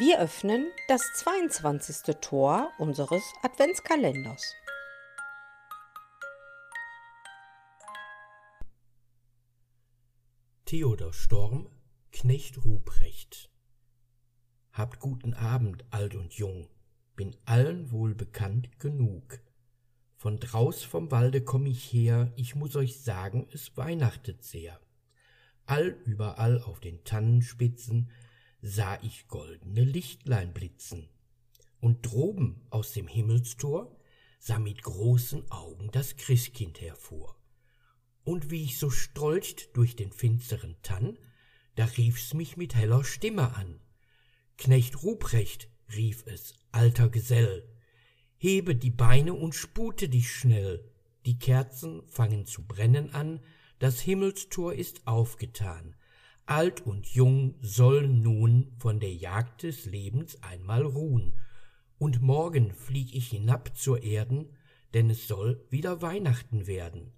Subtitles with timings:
[0.00, 2.16] Wir öffnen das 22.
[2.22, 4.54] Tor unseres Adventskalenders.
[10.64, 11.68] Theodor Storm,
[12.12, 13.50] Knecht Ruprecht.
[14.72, 16.70] Habt guten Abend, alt und jung,
[17.14, 19.42] bin allen wohl bekannt genug.
[20.16, 24.80] Von draus vom Walde komm ich her, ich muss euch sagen, es weihnachtet sehr.
[25.66, 28.10] All überall auf den Tannenspitzen
[28.62, 31.08] sah ich goldene Lichtlein blitzen.
[31.80, 33.96] Und droben aus dem Himmelstor
[34.38, 37.36] sah mit großen Augen das Christkind hervor.
[38.24, 41.18] Und wie ich so strolcht durch den finsteren Tann,
[41.74, 43.80] da rief's mich mit heller Stimme an.
[44.58, 47.66] Knecht Ruprecht, rief es, alter Gesell,
[48.36, 50.84] hebe die Beine und spute dich schnell,
[51.26, 53.40] die Kerzen fangen zu brennen an,
[53.78, 55.94] das Himmelstor ist aufgetan,
[56.50, 61.32] alt und jung sollen nun von der Jagd des Lebens einmal ruhen,
[61.98, 64.48] und morgen flieg ich hinab zur Erden,
[64.94, 67.12] denn es soll wieder Weihnachten werden.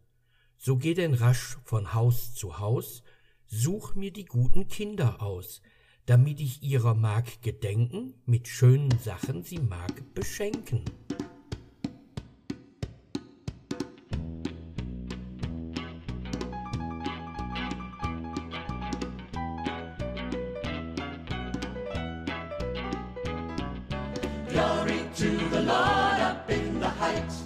[0.58, 3.02] So geh denn rasch von Haus zu Haus,
[3.46, 5.62] such mir die guten Kinder aus,
[6.06, 10.84] damit ich ihrer mag gedenken, mit schönen Sachen sie mag beschenken.
[25.22, 27.44] To the Lord up in the heights.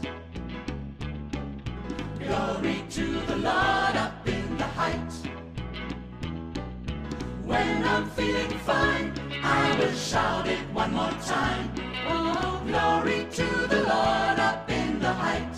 [2.19, 5.17] Glory to the Lord up in the heights.
[7.45, 11.67] When I'm feeling fine, I will shout it one more time.
[12.09, 15.56] Oh, glory to the Lord up in the heights.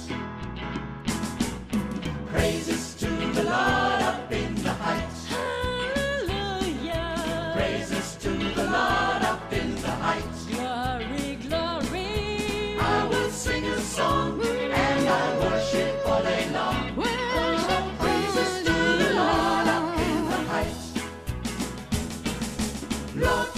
[23.18, 23.57] Blood.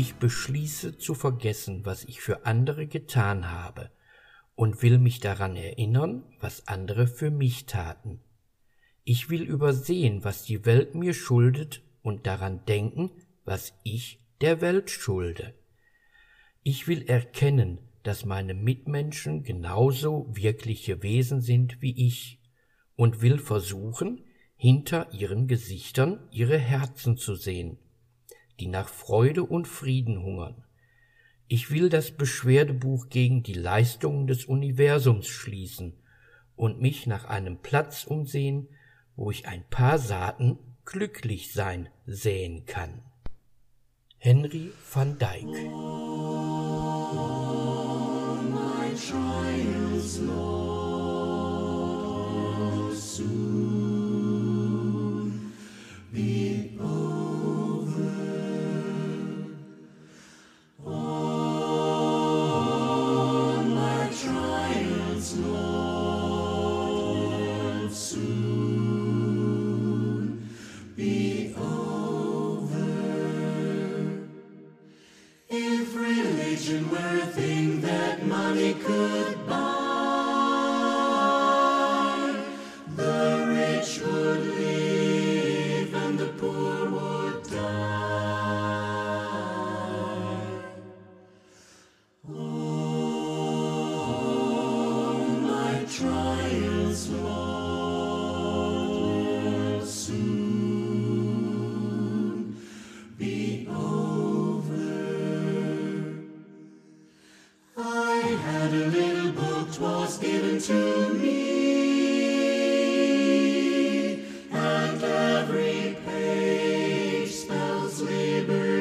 [0.00, 3.90] Ich beschließe zu vergessen, was ich für andere getan habe,
[4.54, 8.20] und will mich daran erinnern, was andere für mich taten.
[9.02, 13.10] Ich will übersehen, was die Welt mir schuldet, und daran denken,
[13.44, 15.52] was ich der Welt schulde.
[16.62, 22.38] Ich will erkennen, dass meine Mitmenschen genauso wirkliche Wesen sind wie ich,
[22.94, 24.22] und will versuchen,
[24.54, 27.78] hinter ihren Gesichtern ihre Herzen zu sehen,
[28.60, 30.64] die nach Freude und Frieden hungern.
[31.46, 35.94] Ich will das Beschwerdebuch gegen die Leistungen des Universums schließen
[36.56, 38.68] und mich nach einem Platz umsehen,
[39.16, 43.02] wo ich ein paar Saaten glücklich sein säen kann.
[44.18, 45.46] Henry van Dyck
[48.50, 48.94] my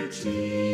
[0.07, 0.66] eternity.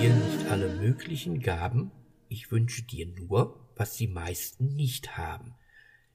[0.00, 1.90] Dir nicht alle möglichen Gaben,
[2.28, 5.56] ich wünsche dir nur, was die meisten nicht haben.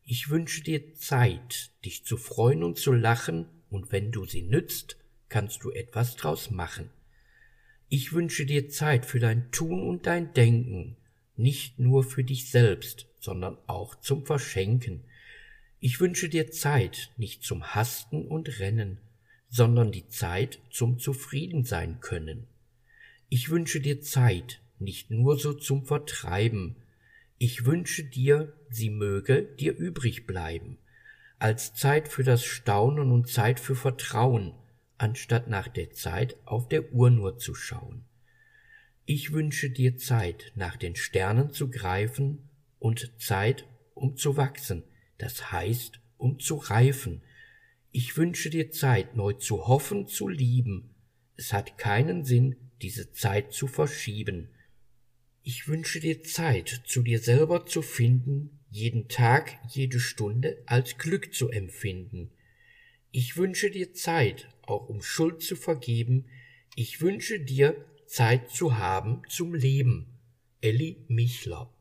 [0.06, 4.96] Ich wünsche dir Zeit, dich zu freuen und zu lachen, und wenn du sie nützt,
[5.28, 6.92] kannst du etwas draus machen.
[7.90, 10.96] Ich wünsche dir Zeit für dein Tun und dein Denken,
[11.36, 15.04] nicht nur für dich selbst, sondern auch zum Verschenken.
[15.82, 19.00] Ich wünsche dir Zeit nicht zum Hasten und Rennen,
[19.50, 22.48] sondern die Zeit zum Zufriedensein können.
[23.36, 26.76] Ich wünsche dir Zeit nicht nur so zum Vertreiben,
[27.40, 30.78] ich wünsche dir, sie möge dir übrig bleiben,
[31.40, 34.54] als Zeit für das Staunen und Zeit für Vertrauen,
[35.00, 38.06] anstatt nach der Zeit auf der Uhr nur zu schauen.
[39.08, 42.48] Ich wünsche dir Zeit, nach den Sternen zu greifen
[42.78, 44.84] und Zeit, um zu wachsen,
[45.18, 47.24] das heißt, um zu reifen.
[47.92, 50.94] Ich wünsche dir Zeit, neu zu hoffen, zu lieben.
[51.36, 54.50] Es hat keinen Sinn, diese Zeit zu verschieben.
[55.42, 61.34] Ich wünsche dir Zeit, zu dir selber zu finden, jeden Tag, jede Stunde als Glück
[61.34, 62.30] zu empfinden.
[63.12, 66.26] Ich wünsche dir Zeit, auch um Schuld zu vergeben.
[66.76, 70.08] Ich wünsche dir Zeit zu haben zum Leben.
[70.62, 71.73] Elli Michler